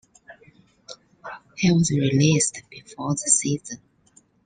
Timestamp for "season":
3.19-3.77